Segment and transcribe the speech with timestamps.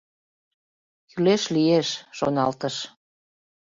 [1.09, 2.75] «Кӱлеш лиеш,— шоналтыш.